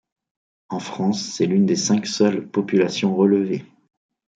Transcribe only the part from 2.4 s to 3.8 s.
populations relevées.